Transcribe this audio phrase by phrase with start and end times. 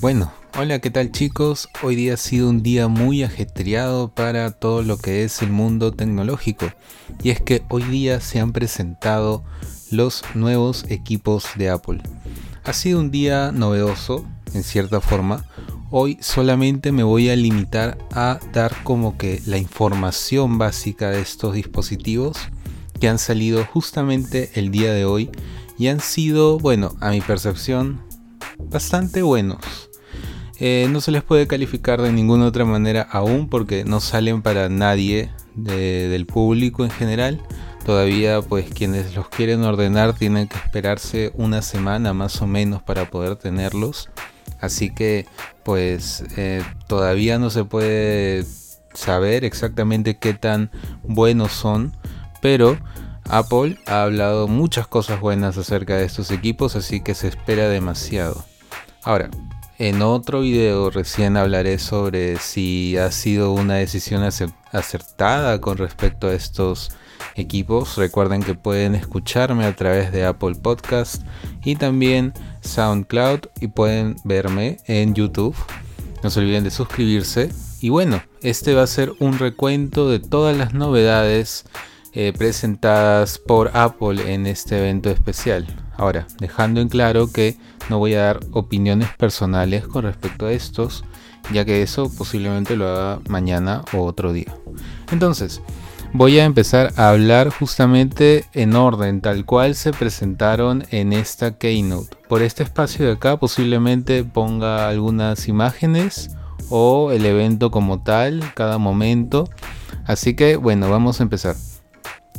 [0.00, 1.68] Bueno, hola, ¿qué tal chicos?
[1.82, 5.92] Hoy día ha sido un día muy ajetreado para todo lo que es el mundo
[5.92, 6.64] tecnológico.
[7.22, 9.44] Y es que hoy día se han presentado
[9.90, 12.00] los nuevos equipos de Apple.
[12.64, 14.24] Ha sido un día novedoso,
[14.54, 15.44] en cierta forma.
[15.90, 21.52] Hoy solamente me voy a limitar a dar como que la información básica de estos
[21.52, 22.38] dispositivos
[22.98, 25.28] que han salido justamente el día de hoy
[25.76, 28.00] y han sido, bueno, a mi percepción,
[28.70, 29.89] bastante buenos.
[30.62, 34.68] Eh, no se les puede calificar de ninguna otra manera aún porque no salen para
[34.68, 37.40] nadie del público en general.
[37.86, 43.10] Todavía pues quienes los quieren ordenar tienen que esperarse una semana más o menos para
[43.10, 44.10] poder tenerlos.
[44.60, 45.26] Así que
[45.64, 48.44] pues eh, todavía no se puede
[48.92, 50.70] saber exactamente qué tan
[51.02, 51.96] buenos son.
[52.42, 52.78] Pero
[53.24, 58.44] Apple ha hablado muchas cosas buenas acerca de estos equipos, así que se espera demasiado.
[59.02, 59.30] Ahora,
[59.80, 64.22] en otro video recién hablaré sobre si ha sido una decisión
[64.72, 66.90] acertada con respecto a estos
[67.34, 67.96] equipos.
[67.96, 71.22] Recuerden que pueden escucharme a través de Apple Podcast
[71.64, 75.56] y también SoundCloud y pueden verme en YouTube.
[76.22, 77.50] No se olviden de suscribirse.
[77.80, 81.64] Y bueno, este va a ser un recuento de todas las novedades
[82.12, 85.66] eh, presentadas por Apple en este evento especial.
[86.00, 87.58] Ahora, dejando en claro que
[87.90, 91.04] no voy a dar opiniones personales con respecto a estos,
[91.52, 94.50] ya que eso posiblemente lo haga mañana o otro día.
[95.12, 95.60] Entonces,
[96.14, 102.16] voy a empezar a hablar justamente en orden, tal cual se presentaron en esta keynote.
[102.30, 106.30] Por este espacio de acá posiblemente ponga algunas imágenes
[106.70, 109.50] o el evento como tal, cada momento.
[110.06, 111.56] Así que bueno, vamos a empezar.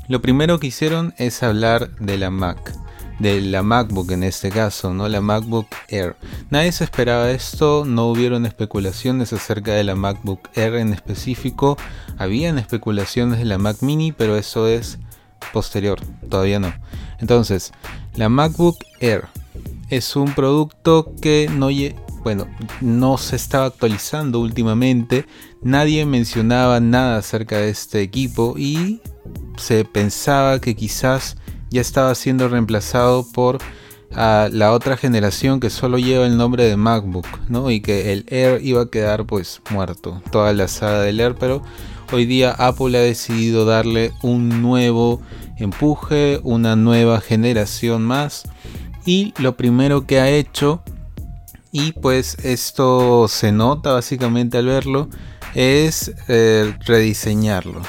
[0.07, 2.81] Lo primero que hicieron es hablar de la Mac
[3.19, 5.07] de la MacBook en este caso, ¿no?
[5.07, 6.15] La MacBook Air.
[6.49, 11.77] Nadie se esperaba esto, no hubieron especulaciones acerca de la MacBook Air en específico.
[12.17, 14.97] Habían especulaciones de la Mac Mini, pero eso es
[15.53, 15.99] posterior,
[16.29, 16.73] todavía no.
[17.19, 17.71] Entonces,
[18.15, 19.25] la MacBook Air
[19.89, 21.69] es un producto que no
[22.23, 22.47] bueno,
[22.81, 25.25] no se estaba actualizando últimamente,
[25.63, 29.01] nadie mencionaba nada acerca de este equipo y
[29.57, 31.37] se pensaba que quizás
[31.71, 33.57] ya estaba siendo reemplazado por
[34.13, 37.71] la otra generación que solo lleva el nombre de MacBook, ¿no?
[37.71, 41.63] Y que el Air iba a quedar pues muerto, toda la saga del Air, pero
[42.11, 45.21] hoy día Apple ha decidido darle un nuevo
[45.57, 48.43] empuje, una nueva generación más
[49.05, 50.83] y lo primero que ha hecho
[51.71, 55.07] y pues esto se nota básicamente al verlo
[55.55, 57.81] es eh, rediseñarlo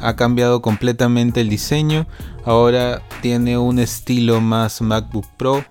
[0.00, 2.08] ha cambiado completamente el diseño.
[2.44, 5.64] Ahora tiene un estilo más MacBook Pro,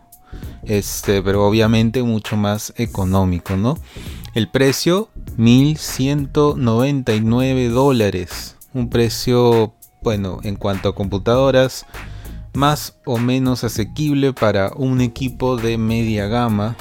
[0.64, 3.78] este, pero obviamente mucho más económico, ¿no?
[4.34, 11.86] El precio 1199 dólares, un precio, bueno, en cuanto a computadoras,
[12.54, 16.76] más o menos asequible para un equipo de media gama,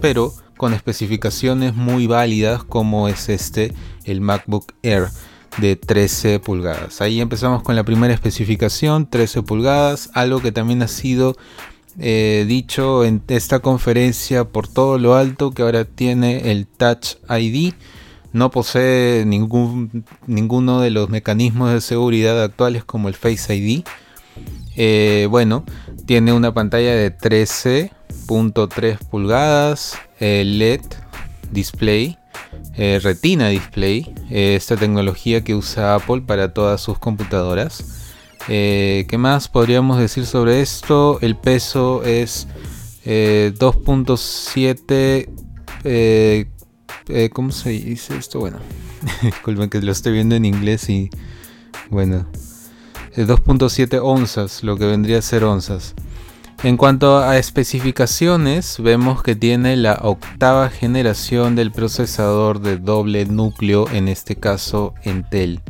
[0.00, 3.72] pero con especificaciones muy válidas como es este,
[4.04, 5.08] el MacBook Air
[5.58, 7.00] de 13 pulgadas.
[7.00, 11.36] Ahí empezamos con la primera especificación, 13 pulgadas, algo que también ha sido
[11.98, 17.74] eh, dicho en esta conferencia por todo lo alto que ahora tiene el Touch ID.
[18.32, 23.82] No posee ningún, ninguno de los mecanismos de seguridad actuales como el Face ID.
[24.76, 25.64] Eh, bueno,
[26.06, 30.82] tiene una pantalla de 13.3 pulgadas, LED
[31.50, 32.19] display
[32.82, 37.84] eh, Retina Display, eh, esta tecnología que usa Apple para todas sus computadoras.
[38.48, 41.18] Eh, ¿Qué más podríamos decir sobre esto?
[41.20, 42.48] El peso es
[43.04, 45.28] 2.7...
[47.34, 48.40] ¿Cómo se dice esto?
[48.40, 48.56] Bueno,
[49.22, 51.10] disculpen que lo estoy viendo en inglés y...
[51.90, 52.26] Bueno,
[53.14, 55.94] 2.7 onzas, lo que vendría a ser onzas.
[56.62, 63.88] En cuanto a especificaciones, vemos que tiene la octava generación del procesador de doble núcleo,
[63.90, 65.62] en este caso Intel.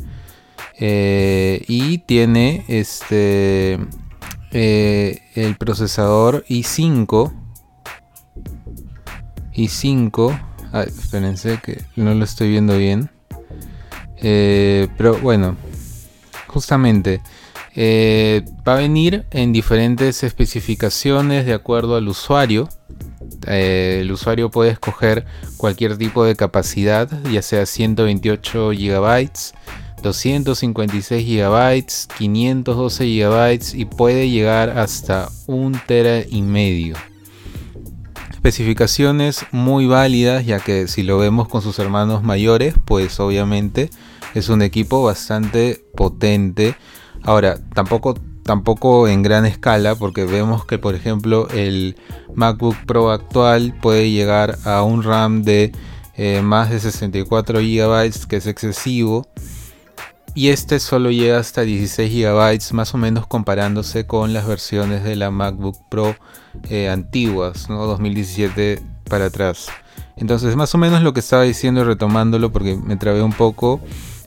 [0.82, 3.78] Eh, y tiene este
[4.50, 7.32] eh, el procesador i5
[9.54, 10.40] i5
[10.86, 13.10] espérense que no lo estoy viendo bien
[14.16, 15.56] eh, pero bueno
[16.46, 17.20] justamente
[17.76, 22.68] eh, va a venir en diferentes especificaciones de acuerdo al usuario.
[23.46, 25.24] Eh, el usuario puede escoger
[25.56, 29.30] cualquier tipo de capacidad, ya sea 128 GB,
[30.02, 31.86] 256 GB,
[32.18, 36.96] 512 GB y puede llegar hasta un tera y medio.
[38.30, 43.90] Especificaciones muy válidas, ya que si lo vemos con sus hermanos mayores, pues obviamente
[44.34, 46.74] es un equipo bastante potente.
[47.22, 51.96] Ahora, tampoco tampoco en gran escala porque vemos que por ejemplo el
[52.34, 55.72] MacBook Pro actual puede llegar a un RAM de
[56.16, 59.28] eh, más de 64 GB que es excesivo
[60.34, 65.16] y este solo llega hasta 16 GB más o menos comparándose con las versiones de
[65.16, 66.14] la MacBook Pro
[66.68, 67.86] eh, antiguas, ¿no?
[67.86, 69.68] 2017 para atrás.
[70.16, 73.80] Entonces más o menos lo que estaba diciendo retomándolo porque me trabé un poco,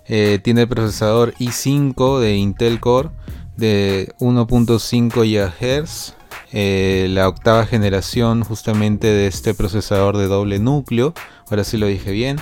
[0.05, 3.09] eh, tiene el procesador i5 de Intel Core
[3.55, 6.13] de 1.5 GHz,
[6.51, 11.13] eh, la octava generación justamente de este procesador de doble núcleo,
[11.49, 12.37] ahora sí lo dije bien.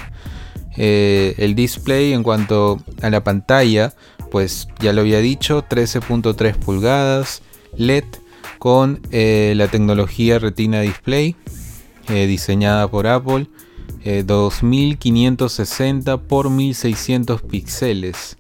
[0.78, 3.94] Eh, el display en cuanto a la pantalla,
[4.32, 7.42] pues ya lo había dicho, 13.3 pulgadas,
[7.76, 8.06] LED
[8.58, 11.36] con la tecnología Retina Display,
[12.08, 13.48] diseñada por Apple,
[14.04, 18.38] 2560 por 1600 píxeles.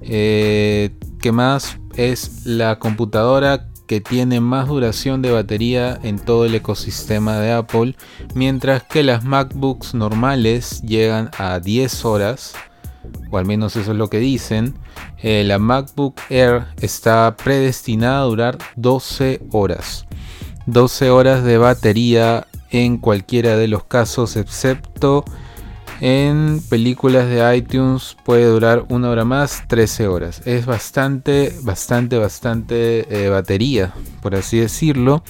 [0.00, 0.90] ¿Qué
[1.32, 1.78] más?
[1.98, 7.96] es la computadora que tiene más duración de batería en todo el ecosistema de Apple,
[8.34, 12.54] mientras que las MacBooks normales llegan a 10 horas,
[13.30, 14.74] o al menos eso es lo que dicen.
[15.22, 20.06] Eh, la MacBook Air está predestinada a durar 12 horas.
[20.66, 25.24] 12 horas de batería en cualquiera de los casos, excepto
[26.00, 30.42] en películas de iTunes puede durar una hora más, 13 horas.
[30.44, 33.92] Es bastante, bastante, bastante eh, batería,
[34.22, 35.24] por así decirlo.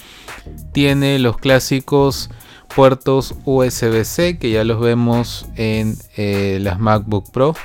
[0.71, 2.29] Tiene los clásicos
[2.75, 7.55] puertos USB-C que ya los vemos en eh, las MacBook Pro.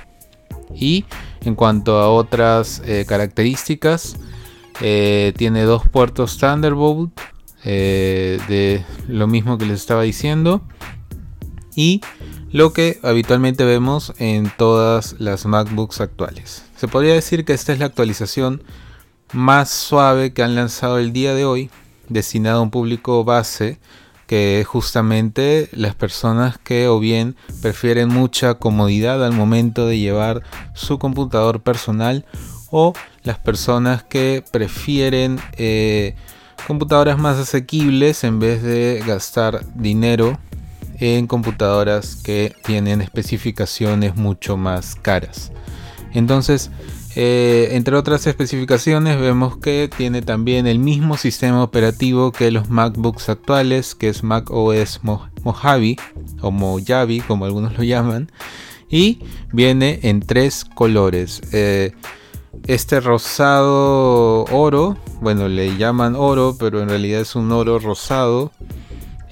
[0.75, 1.05] Y
[1.43, 4.17] en cuanto a otras eh, características,
[4.81, 7.13] tiene dos puertos Thunderbolt,
[7.71, 10.63] de lo mismo que les estaba diciendo.
[11.77, 12.01] Y
[12.53, 16.65] lo que habitualmente vemos en todas las MacBooks actuales.
[16.77, 18.63] Se podría decir que esta es la actualización
[19.33, 21.71] más suave que han lanzado el día de hoy,
[22.09, 23.81] destinada a un público base,
[24.27, 30.43] que es justamente las personas que o bien prefieren mucha comodidad al momento de llevar
[30.75, 32.25] su computador personal
[32.71, 36.15] o las personas que prefieren eh,
[36.67, 40.39] computadoras más asequibles en vez de gastar dinero
[40.99, 45.53] en computadoras que tienen especificaciones mucho más caras.
[46.13, 46.71] Entonces,
[47.17, 53.29] eh, entre otras especificaciones, vemos que tiene también el mismo sistema operativo que los MacBooks
[53.29, 55.97] actuales, que es Mac OS Mojave
[56.41, 58.31] o Mojave, como algunos lo llaman,
[58.89, 59.21] y
[59.53, 61.41] viene en tres colores.
[61.53, 61.93] Eh,
[62.67, 68.53] este rosado oro, bueno, le llaman oro, pero en realidad es un oro rosado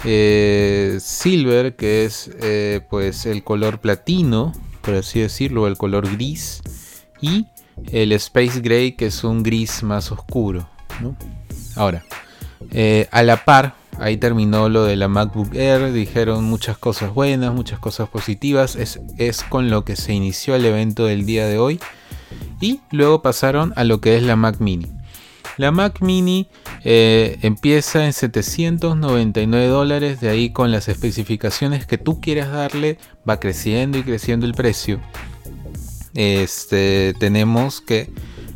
[0.05, 6.63] eh, silver, que es eh, pues el color platino, por así decirlo, el color gris,
[7.21, 7.47] y
[7.93, 10.69] el Space Gray, que es un gris más oscuro.
[11.77, 12.05] Ahora,
[12.73, 17.55] eh, a la par, ahí terminó lo de la MacBook Air, dijeron muchas cosas buenas,
[17.55, 21.59] muchas cosas positivas, es, es con lo que se inició el evento del día de
[21.59, 21.81] hoy,
[22.61, 24.87] y luego pasaron a lo que es la Mac Mini.
[25.59, 26.49] La Mac Mini
[26.83, 33.39] eh, empieza en 799 dólares, de ahí con las especificaciones que tú quieras darle, va
[33.39, 35.01] creciendo y creciendo el precio.
[36.15, 38.11] Este, tenemos que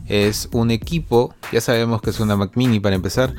[0.07, 3.35] es un equipo, ya sabemos que es una Mac Mini para empezar,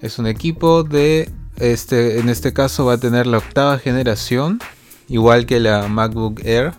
[0.00, 4.60] es un equipo de, este, en este caso va a tener la octava generación,
[5.08, 6.72] igual que la MacBook Air,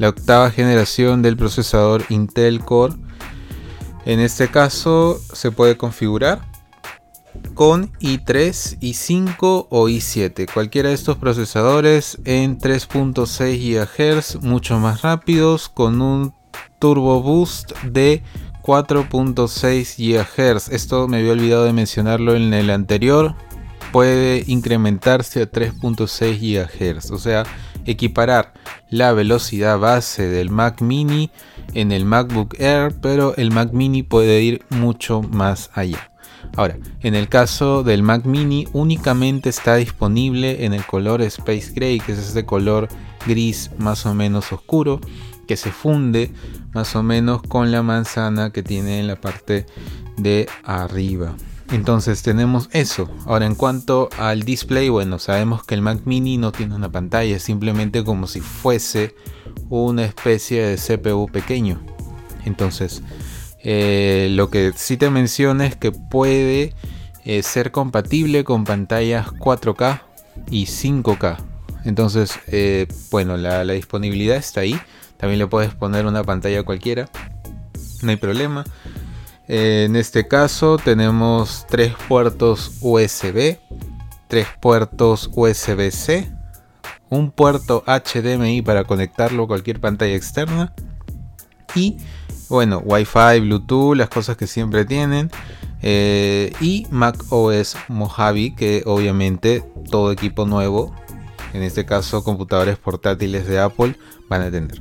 [0.00, 2.94] la octava generación del procesador Intel Core
[4.06, 6.40] en este caso se puede configurar
[7.54, 10.50] con i3, i5 o i7.
[10.52, 16.32] Cualquiera de estos procesadores en 3.6 GHz, mucho más rápidos, con un
[16.78, 18.22] turbo boost de
[18.62, 20.70] 4.6 GHz.
[20.70, 23.34] Esto me había olvidado de mencionarlo en el anterior.
[23.92, 27.10] Puede incrementarse a 3.6 GHz.
[27.10, 27.44] O sea,
[27.86, 28.52] equiparar
[28.88, 31.30] la velocidad base del Mac mini
[31.74, 36.10] en el MacBook Air, pero el Mac mini puede ir mucho más allá.
[36.56, 42.00] Ahora, en el caso del Mac mini únicamente está disponible en el color Space Gray,
[42.00, 42.88] que es ese color
[43.26, 45.00] gris más o menos oscuro,
[45.46, 46.32] que se funde
[46.72, 49.66] más o menos con la manzana que tiene en la parte
[50.16, 51.34] de arriba.
[51.72, 53.08] Entonces tenemos eso.
[53.26, 57.38] Ahora en cuanto al display, bueno, sabemos que el Mac mini no tiene una pantalla,
[57.38, 59.14] simplemente como si fuese
[59.68, 61.80] una especie de CPU pequeño.
[62.44, 63.02] Entonces,
[63.62, 66.74] eh, lo que sí te menciona es que puede
[67.24, 70.02] eh, ser compatible con pantallas 4K
[70.50, 71.36] y 5K.
[71.84, 74.78] Entonces, eh, bueno, la, disponibilidad está ahí.
[75.18, 77.08] También le puedes poner una pantalla cualquiera.
[78.02, 78.64] No hay problema.
[79.52, 83.58] En este caso tenemos tres puertos USB,
[84.28, 86.30] tres puertos USB-C,
[87.08, 90.72] un puerto HDMI para conectarlo a cualquier pantalla externa
[91.74, 91.96] y
[92.48, 95.32] bueno, Wi-Fi, Bluetooth, las cosas que siempre tienen.
[95.82, 100.94] Eh, y Mac OS Mojave, que obviamente todo equipo nuevo,
[101.54, 103.96] en este caso computadores portátiles de Apple,
[104.28, 104.80] van a tener.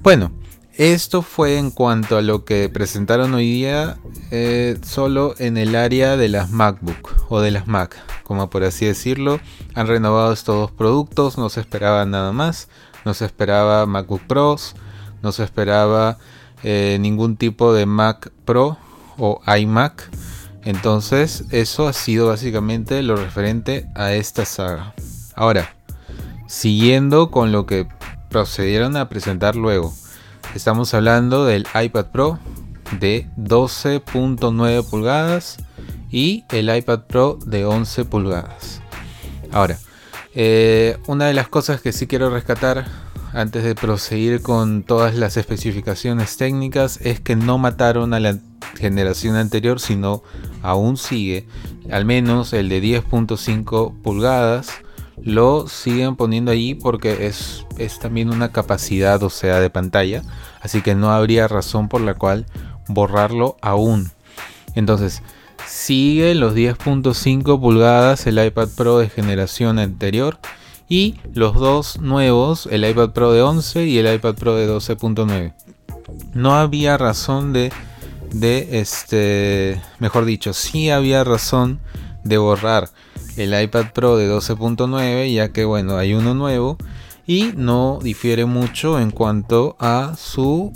[0.00, 0.32] Bueno,
[0.78, 3.98] esto fue en cuanto a lo que presentaron hoy día,
[4.30, 8.86] eh, solo en el área de las MacBook o de las Mac, como por así
[8.86, 9.40] decirlo.
[9.74, 12.68] Han renovado estos dos productos, no se esperaba nada más,
[13.04, 14.76] no se esperaba MacBook Pros,
[15.20, 16.18] no se esperaba
[16.62, 18.78] eh, ningún tipo de Mac Pro
[19.16, 20.08] o iMac.
[20.64, 24.94] Entonces, eso ha sido básicamente lo referente a esta saga.
[25.34, 25.74] Ahora,
[26.46, 27.88] siguiendo con lo que
[28.30, 29.92] procedieron a presentar luego,
[30.58, 32.40] estamos hablando del iPad Pro
[32.98, 35.58] de 12.9 pulgadas
[36.10, 38.80] y el iPad Pro de 11 pulgadas.
[39.52, 39.78] Ahora,
[40.34, 42.86] eh, una de las cosas que sí quiero rescatar
[43.32, 48.36] antes de proseguir con todas las especificaciones técnicas es que no mataron a la
[48.76, 50.24] generación anterior, sino
[50.62, 51.46] aún sigue,
[51.88, 54.72] al menos el de 10.5 pulgadas,
[55.22, 60.22] lo siguen poniendo allí porque es, es también una capacidad, o sea, de pantalla,
[60.60, 62.46] así que no habría razón por la cual
[62.88, 64.10] borrarlo aún.
[64.74, 65.22] Entonces,
[65.66, 70.38] sigue los 10.5 pulgadas el iPad Pro de generación anterior
[70.88, 75.52] y los dos nuevos, el iPad Pro de 11 y el iPad Pro de 12.9.
[76.32, 77.70] No había razón de,
[78.32, 81.80] de, este, mejor dicho, sí había razón
[82.28, 82.90] de borrar
[83.36, 86.76] el iPad Pro de 12.9 ya que bueno, hay uno nuevo
[87.26, 90.72] y no difiere mucho en cuanto a su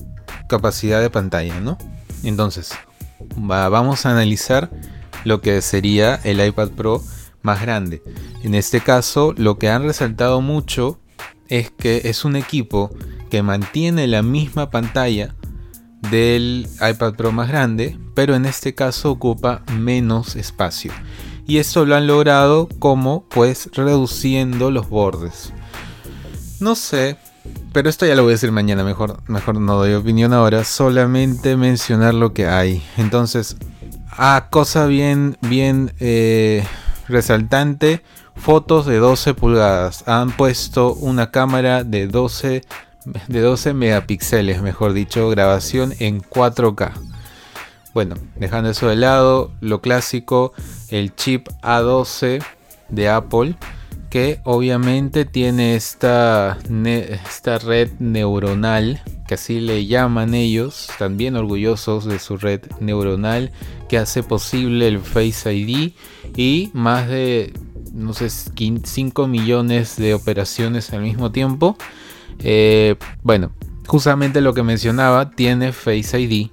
[0.48, 1.78] capacidad de pantalla, ¿no?
[2.24, 2.72] Entonces,
[3.36, 4.70] vamos a analizar
[5.24, 7.02] lo que sería el iPad Pro
[7.42, 8.02] más grande.
[8.42, 11.00] En este caso, lo que han resaltado mucho
[11.48, 12.90] es que es un equipo
[13.30, 15.34] que mantiene la misma pantalla
[16.10, 20.92] del iPad Pro más grande, pero en este caso ocupa menos espacio.
[21.46, 25.52] Y esto lo han logrado como pues reduciendo los bordes.
[26.60, 27.16] No sé,
[27.72, 31.56] pero esto ya lo voy a decir mañana, mejor, mejor no doy opinión ahora, solamente
[31.56, 32.82] mencionar lo que hay.
[32.96, 33.56] Entonces,
[34.10, 36.64] a cosa bien, bien eh,
[37.08, 38.02] resaltante,
[38.36, 40.06] fotos de 12 pulgadas.
[40.06, 42.62] Han puesto una cámara de 12,
[43.28, 46.92] de 12 megapíxeles, mejor dicho, grabación en 4K.
[47.94, 50.52] Bueno, dejando eso de lado, lo clásico,
[50.92, 52.44] el chip A12
[52.90, 53.56] de Apple,
[54.10, 62.18] que obviamente tiene esta, esta red neuronal, que así le llaman ellos, también orgullosos de
[62.18, 63.52] su red neuronal,
[63.88, 65.92] que hace posible el Face ID
[66.36, 67.54] y más de,
[67.94, 71.78] no sé, 5 millones de operaciones al mismo tiempo.
[72.40, 73.52] Eh, bueno,
[73.86, 76.50] justamente lo que mencionaba, tiene Face ID.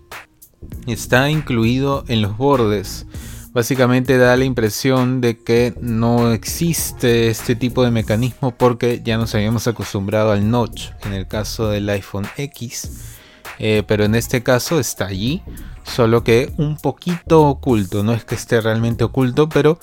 [0.88, 3.05] Está incluido en los bordes.
[3.51, 9.34] Básicamente da la impresión de que no existe este tipo de mecanismo porque ya nos
[9.34, 13.15] habíamos acostumbrado al notch en el caso del iPhone X.
[13.58, 15.41] Eh, pero en este caso está allí
[15.84, 19.79] solo que un poquito oculto, no es que esté realmente oculto, pero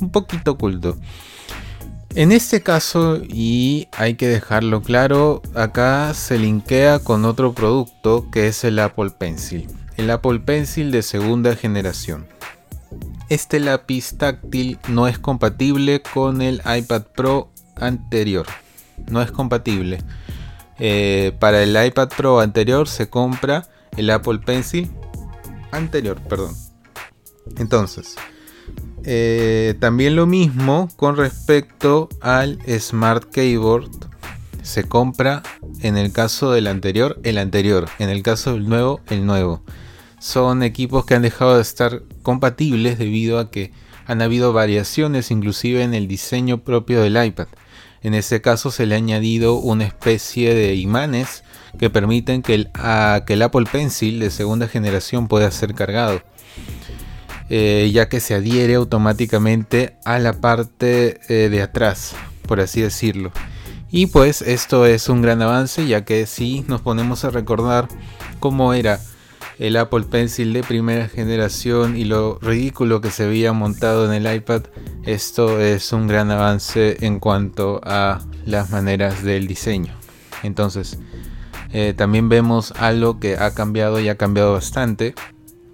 [0.00, 0.98] un poquito oculto.
[2.14, 8.48] En este caso, y hay que dejarlo claro, acá se linkea con otro producto que
[8.48, 9.68] es el Apple Pencil.
[9.96, 12.26] El Apple Pencil de segunda generación.
[13.28, 18.46] Este lápiz táctil no es compatible con el iPad Pro anterior.
[19.08, 19.98] No es compatible.
[20.78, 23.66] Eh, para el iPad Pro anterior se compra
[23.96, 24.90] el Apple Pencil
[25.72, 26.54] anterior, perdón.
[27.58, 28.14] Entonces,
[29.04, 33.90] eh, también lo mismo con respecto al Smart Keyboard.
[34.62, 35.42] Se compra
[35.80, 37.88] en el caso del anterior, el anterior.
[37.98, 39.62] En el caso del nuevo, el nuevo.
[40.18, 43.70] Son equipos que han dejado de estar compatibles debido a que
[44.04, 47.46] han habido variaciones inclusive en el diseño propio del iPad.
[48.02, 51.44] En este caso se le ha añadido una especie de imanes
[51.78, 56.20] que permiten que el, Apple Pencil de segunda generación pueda ser cargado.
[57.48, 62.16] Eh, ya que se adhiere automáticamente a la parte eh, de atrás,
[62.48, 63.30] por así decirlo.
[63.88, 67.86] Y pues esto es un gran avance, ya que si nos ponemos a recordar
[68.40, 68.98] cómo era
[69.58, 74.34] el Apple Pencil de primera generación y lo ridículo que se veía montado en el
[74.34, 74.62] iPad,
[75.04, 79.94] esto es un gran avance en cuanto a las maneras del diseño.
[80.42, 80.98] Entonces,
[81.72, 85.14] eh, también vemos algo que ha cambiado y ha cambiado bastante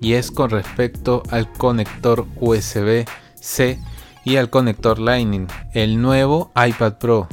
[0.00, 3.78] y es con respecto al conector USB-C
[4.24, 5.46] y al conector Lightning.
[5.74, 7.28] El nuevo iPad Pro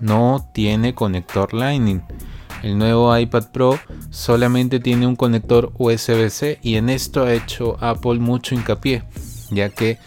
[0.00, 2.02] no tiene conector Lightning.
[2.62, 3.78] El nuevo iPad Pro
[4.10, 9.02] solamente tiene un conector USB-C y en esto ha hecho Apple mucho hincapié,
[9.50, 9.98] ya que,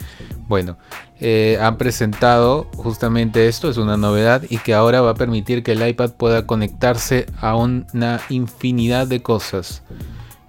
[0.48, 0.78] bueno,
[1.20, 5.74] eh, han presentado justamente esto, es una novedad y que ahora va a permitir que
[5.74, 9.84] el iPad pueda conectarse a una infinidad de cosas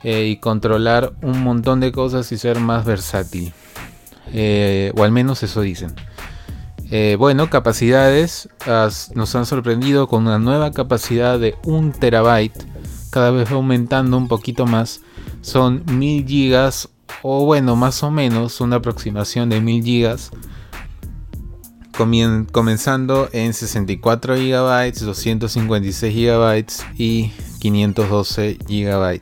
[0.04, 3.52] eh, y controlar un montón de cosas y ser más versátil.
[4.32, 5.94] Eh, o al menos eso dicen.
[6.90, 8.48] Eh, bueno, capacidades
[9.14, 12.66] nos han sorprendido con una nueva capacidad de 1 terabyte,
[13.12, 15.02] cada vez aumentando un poquito más.
[15.42, 16.88] Son 1000 gigas,
[17.20, 20.30] o bueno, más o menos una aproximación de 1000 gigas.
[21.92, 26.64] comenzando en 64 GB, 256 GB
[26.96, 29.20] y 512 GB.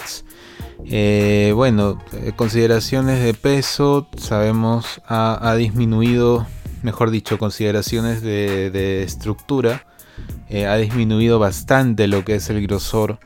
[0.86, 6.46] Eh, bueno, eh, consideraciones de peso, sabemos ha, disminuido,
[6.82, 9.84] mejor dicho, consideraciones de, estructura,
[10.48, 13.18] eh, ha disminuido bastante lo que es el grosor.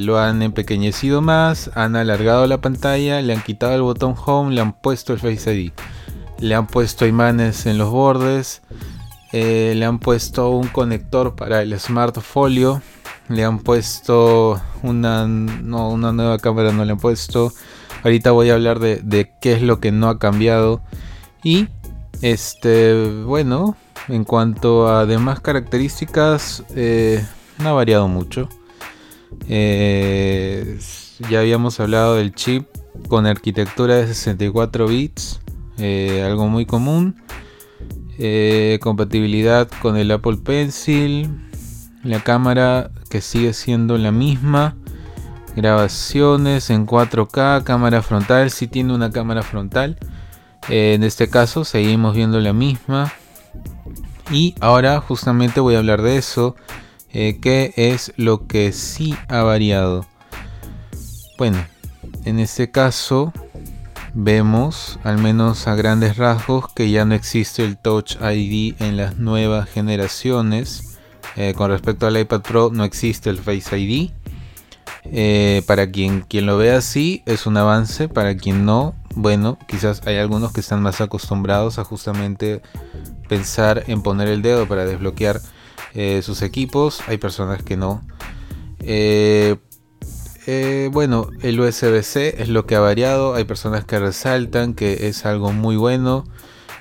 [0.00, 4.60] Lo han empequeñecido más, han alargado la pantalla, le han quitado el botón home, le
[4.60, 5.72] han puesto el Face ID,
[6.40, 8.62] le han puesto imanes en los bordes,
[9.32, 12.82] le han puesto un conector para el Smart Folio
[13.28, 17.52] le han puesto una, no, una nueva cámara, no le han puesto.
[18.02, 20.80] Ahorita voy a hablar de, qué es lo que no ha cambiado.
[21.42, 21.68] Y,
[22.22, 23.76] este, bueno,
[24.08, 27.24] en cuanto a demás características, eh,
[27.58, 28.48] no ha variado mucho.
[29.48, 30.78] Eh,
[31.30, 32.66] ya habíamos hablado del chip
[33.08, 35.40] con arquitectura de 64 bits,
[35.78, 37.16] eh, algo muy común.
[38.80, 41.30] compatibilidad con el Apple Pencil,
[42.02, 44.76] la cámara que sigue siendo la misma.
[45.56, 49.98] Grabaciones en 4K, cámara frontal, si tiene una cámara frontal.
[50.68, 53.12] Eh, en este caso seguimos viendo la misma.
[54.30, 56.54] Y ahora justamente voy a hablar de eso.
[57.12, 60.06] Eh, que es lo que sí ha variado?
[61.38, 61.64] Bueno,
[62.24, 63.32] en este caso
[64.14, 69.18] vemos, al menos a grandes rasgos, que ya no existe el Touch ID en las
[69.18, 70.98] nuevas generaciones.
[71.36, 74.10] Eh, con respecto al iPad Pro no existe el Face ID.
[75.10, 80.02] Eh, para quien, quien lo ve así es un avance, para quien no, bueno, quizás
[80.06, 82.60] hay algunos que están más acostumbrados a justamente
[83.28, 85.40] pensar en poner el dedo para desbloquear
[85.94, 88.02] eh, sus equipos, hay personas que no.
[90.92, 95.52] bueno, el USB-C es lo que ha variado, hay personas que resaltan que es algo
[95.52, 96.24] muy bueno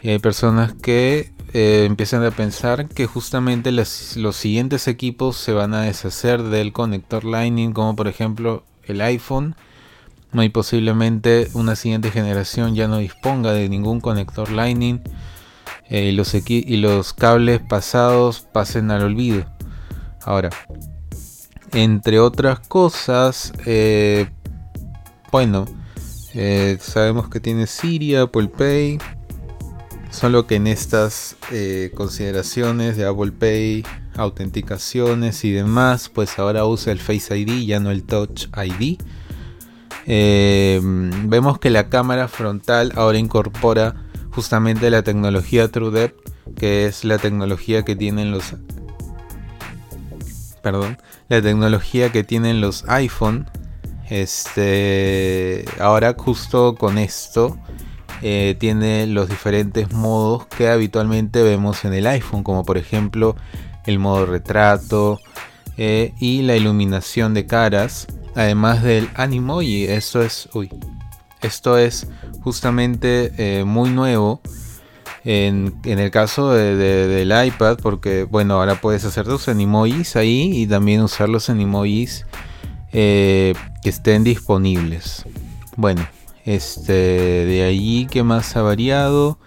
[0.01, 3.87] y hay personas que eh, empiezan a pensar que justamente los
[4.35, 9.55] siguientes equipos se van a deshacer del conector Lightning, como por ejemplo el iPhone.
[10.33, 15.01] Muy posiblemente una siguiente generación ya no disponga de ningún conector Lightning
[15.89, 16.15] eh,
[16.47, 19.45] y, los cables pasados pasen al olvido.
[20.23, 20.49] Ahora,
[21.73, 24.29] entre otras cosas, eh,
[25.31, 25.65] bueno,
[26.79, 28.99] sabemos que tiene Siri, Apple Pay,
[30.17, 36.91] Solo que en estas eh, consideraciones de Apple Pay, autenticaciones y demás, pues ahora usa
[36.91, 38.97] el Face ID, ya no el Touch ID.
[40.07, 44.06] Eh, vemos que la cámara frontal ahora incorpora
[44.37, 48.53] justamente la tecnología TrueDepth, que es la tecnología que tienen los
[50.61, 53.49] perdón, la tecnología que tienen los iPhone.
[54.11, 57.57] Este, ahora justo con esto
[58.21, 63.35] eh, tiene los diferentes modos que habitualmente vemos en el iPhone, como por ejemplo
[63.87, 65.19] el modo retrato
[65.77, 69.09] eh, y la iluminación de caras, además del
[69.63, 70.69] y Esto es, uy,
[71.41, 72.07] esto es
[72.47, 74.39] justamente eh, muy nuevo.
[75.25, 81.01] En, el caso del iPad, porque bueno, ahora puedes hacer los animojis ahí y también
[81.01, 82.25] usar los animojis
[82.93, 85.25] que estén disponibles.
[85.75, 86.07] Bueno,
[86.45, 89.37] este, de allí, ¿qué más ha variado?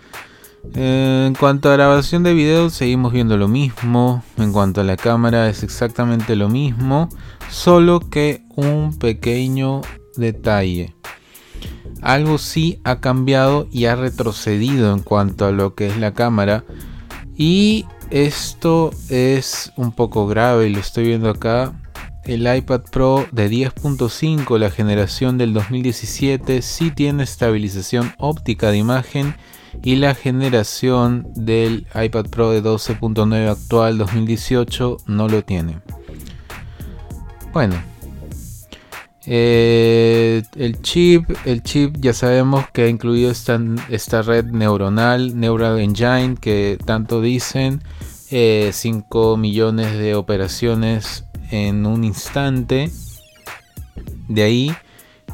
[0.74, 4.22] Eh, en cuanto a grabación de video, seguimos viendo lo mismo.
[4.36, 7.08] En cuanto a la cámara, es exactamente lo mismo.
[7.48, 9.80] Solo que un pequeño
[10.16, 10.94] detalle.
[12.02, 16.64] Algo sí ha cambiado y ha retrocedido en cuanto a lo que es la cámara.
[17.36, 21.72] Y esto es un poco grave, lo estoy viendo acá.
[22.24, 29.34] el iPad Pro de 10.5, la generación del 2017, sí tiene estabilización óptica de imagen
[29.82, 35.80] y la generación del iPad Pro de 12.9 actual 2018 no lo tiene.
[37.52, 37.76] Bueno,
[39.26, 45.78] eh, el chip, el chip ya sabemos que ha incluido esta, esta red neuronal, Neural
[45.80, 47.83] Engine, que tanto dicen,
[48.30, 52.90] 5 eh, millones de operaciones en un instante.
[54.28, 54.74] De ahí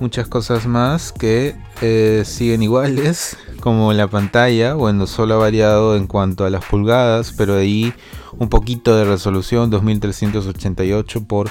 [0.01, 6.07] muchas cosas más que eh, siguen iguales, como la pantalla, bueno, solo ha variado en
[6.07, 7.95] cuanto a las pulgadas, pero de ahí
[8.39, 11.51] un poquito de resolución, 2388 por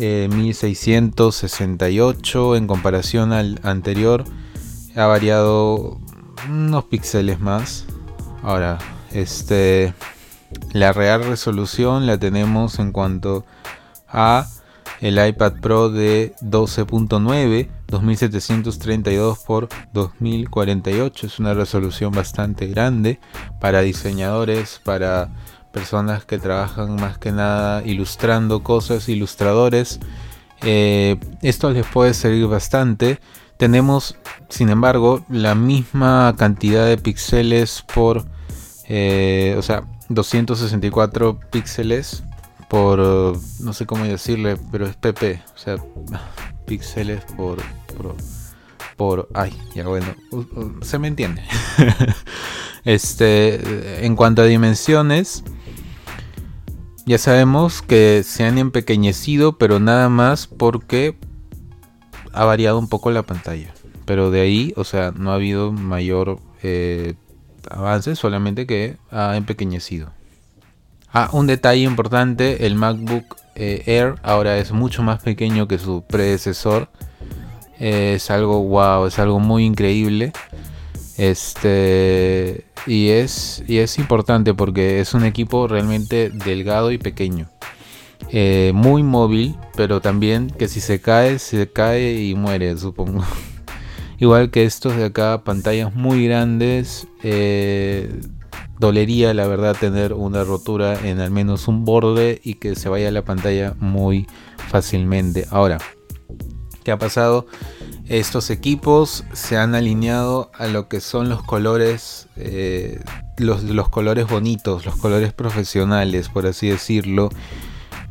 [0.00, 4.24] 1668 eh, en comparación al anterior
[4.96, 6.00] ha variado
[6.48, 7.86] unos píxeles más.
[8.42, 8.78] Ahora
[9.12, 9.94] este
[10.72, 13.44] la real resolución la tenemos en cuanto
[14.08, 14.46] a
[15.00, 23.20] el iPad Pro de 12.9 2732 por 2048 es una resolución bastante grande
[23.60, 25.30] para diseñadores para
[25.72, 30.00] personas que trabajan más que nada ilustrando cosas, ilustradores.
[30.62, 33.20] Eh, esto les puede servir bastante.
[33.56, 34.16] Tenemos,
[34.48, 38.24] sin embargo, la misma cantidad de píxeles por,
[38.88, 42.24] eh, o sea, 264 píxeles
[42.68, 42.98] por,
[43.60, 45.76] no sé cómo decirle, pero es PP, o sea,
[46.66, 47.58] píxeles por,
[47.96, 48.14] por,
[48.96, 50.06] por, ay, ya bueno,
[50.82, 51.42] se me entiende.
[52.84, 55.42] este, en cuanto a dimensiones,
[57.10, 61.16] ya sabemos que se han empequeñecido, pero nada más porque
[62.32, 63.74] ha variado un poco la pantalla.
[64.04, 67.14] Pero de ahí, o sea, no ha habido mayor eh,
[67.68, 70.12] avance, solamente que ha empequeñecido.
[71.12, 76.04] Ah, un detalle importante, el MacBook eh, Air ahora es mucho más pequeño que su
[76.06, 76.90] predecesor.
[77.80, 80.32] es algo wow, es algo muy increíble.
[81.20, 87.50] Este y es, y es importante porque es un equipo realmente delgado y pequeño.
[88.30, 93.22] Eh, muy móvil, pero también que si se cae, se cae y muere, supongo.
[94.18, 97.06] Igual que estos de acá, pantallas muy grandes.
[97.22, 98.10] Eh,
[98.78, 103.10] dolería, la verdad, tener una rotura en al menos un borde y que se vaya
[103.10, 104.26] la pantalla muy
[104.68, 105.46] fácilmente.
[105.50, 105.76] Ahora,
[106.82, 107.46] ¿qué ha pasado?
[108.10, 113.00] Estos equipos se han alineado a lo que son los colores, eh,
[113.36, 117.30] los, colores bonitos, los colores profesionales, por así decirlo.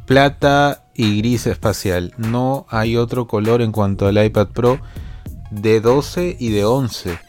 [0.05, 2.13] Plata y gris espacial.
[2.17, 4.79] No hay otro color en cuanto al iPad Pro
[5.51, 7.19] de 12 y de 11.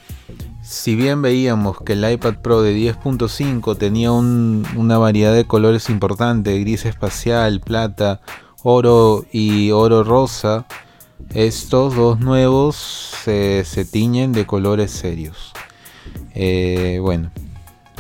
[0.63, 6.57] Si bien veíamos que el iPad Pro de 10.5 tenía una variedad de colores importante,
[6.61, 8.21] gris espacial, plata,
[8.63, 10.67] oro y oro rosa,
[11.35, 12.77] estos dos nuevos
[13.25, 15.53] se, tiñen de colores serios.
[16.35, 17.31] Eh, bueno,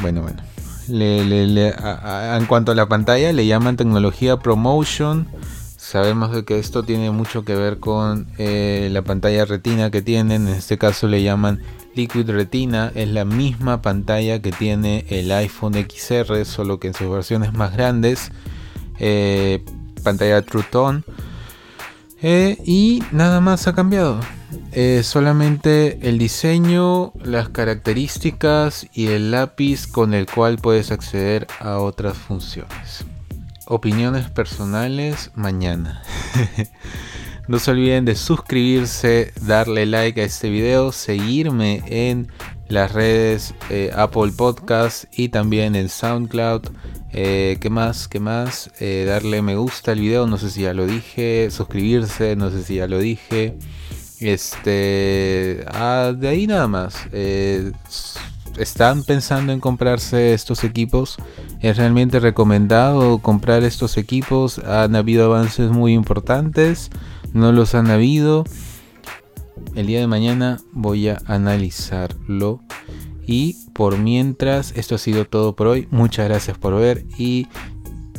[0.02, 0.42] bueno, bueno.
[0.88, 5.28] en cuanto a la pantalla, le llaman tecnología ProMotion.
[5.76, 10.46] Sabemos de que esto tiene mucho que ver con eh, la pantalla retina que tienen.
[10.46, 11.62] En este caso le llaman
[11.94, 12.92] Liquid Retina.
[12.94, 17.72] Es la misma pantalla que tiene el iPhone XR, solo que en sus versiones más
[17.72, 18.30] grandes.
[19.00, 19.64] Eh,
[20.04, 21.02] pantalla True Tone.
[22.22, 24.20] Eh, y nada más ha cambiado.
[24.72, 31.78] Eh, solamente el diseño, las características y el lápiz con el cual puedes acceder a
[31.78, 33.04] otras funciones.
[33.66, 36.02] Opiniones personales mañana.
[37.48, 42.28] no se olviden de suscribirse, darle like a este video, seguirme en
[42.68, 46.68] las redes eh, Apple Podcast y también en SoundCloud.
[47.12, 48.08] Eh, ¿Qué más?
[48.08, 48.70] ¿Qué más?
[48.80, 51.50] Eh, darle me gusta al video, no sé si ya lo dije.
[51.50, 53.56] Suscribirse, no sé si ya lo dije.
[54.20, 55.64] Este.
[55.68, 56.96] Ah, de ahí nada más.
[57.12, 57.72] Eh,
[58.58, 61.16] ¿Están pensando en comprarse estos equipos?
[61.60, 64.58] ¿Es realmente recomendado comprar estos equipos?
[64.58, 66.90] ¿Han habido avances muy importantes?
[67.32, 68.44] ¿No los han habido?
[69.74, 72.60] El día de mañana voy a analizarlo.
[73.26, 75.88] Y por mientras, esto ha sido todo por hoy.
[75.90, 77.46] Muchas gracias por ver y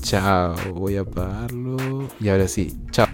[0.02, 0.56] chao.
[0.74, 1.78] Voy a apagarlo.
[2.20, 3.06] Y ahora sí, chao.